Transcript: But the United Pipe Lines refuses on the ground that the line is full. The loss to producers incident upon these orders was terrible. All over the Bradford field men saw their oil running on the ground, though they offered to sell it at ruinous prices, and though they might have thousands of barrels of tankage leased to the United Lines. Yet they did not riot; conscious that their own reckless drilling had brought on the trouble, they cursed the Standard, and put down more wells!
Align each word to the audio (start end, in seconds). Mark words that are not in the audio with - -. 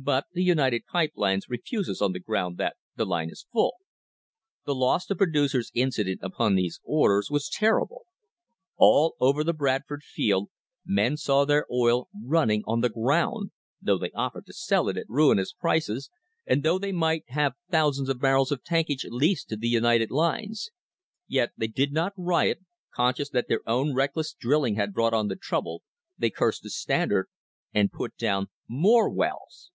But 0.00 0.26
the 0.32 0.44
United 0.44 0.86
Pipe 0.86 1.14
Lines 1.16 1.48
refuses 1.48 2.00
on 2.00 2.12
the 2.12 2.20
ground 2.20 2.56
that 2.56 2.76
the 2.94 3.04
line 3.04 3.30
is 3.30 3.48
full. 3.52 3.74
The 4.64 4.72
loss 4.74 5.04
to 5.06 5.16
producers 5.16 5.72
incident 5.74 6.20
upon 6.22 6.54
these 6.54 6.78
orders 6.84 7.32
was 7.32 7.48
terrible. 7.50 8.04
All 8.76 9.16
over 9.18 9.42
the 9.42 9.52
Bradford 9.52 10.04
field 10.04 10.50
men 10.86 11.16
saw 11.16 11.44
their 11.44 11.66
oil 11.70 12.08
running 12.14 12.62
on 12.64 12.80
the 12.80 12.88
ground, 12.88 13.50
though 13.82 13.98
they 13.98 14.12
offered 14.12 14.46
to 14.46 14.52
sell 14.52 14.88
it 14.88 14.96
at 14.96 15.08
ruinous 15.08 15.52
prices, 15.52 16.10
and 16.46 16.62
though 16.62 16.78
they 16.78 16.92
might 16.92 17.24
have 17.30 17.54
thousands 17.68 18.08
of 18.08 18.20
barrels 18.20 18.52
of 18.52 18.62
tankage 18.62 19.04
leased 19.08 19.48
to 19.48 19.56
the 19.56 19.68
United 19.68 20.12
Lines. 20.12 20.70
Yet 21.26 21.50
they 21.56 21.66
did 21.66 21.90
not 21.92 22.12
riot; 22.16 22.60
conscious 22.94 23.30
that 23.30 23.48
their 23.48 23.68
own 23.68 23.94
reckless 23.94 24.32
drilling 24.32 24.76
had 24.76 24.94
brought 24.94 25.12
on 25.12 25.26
the 25.26 25.34
trouble, 25.34 25.82
they 26.16 26.30
cursed 26.30 26.62
the 26.62 26.70
Standard, 26.70 27.26
and 27.74 27.90
put 27.90 28.16
down 28.16 28.46
more 28.68 29.10
wells! 29.12 29.72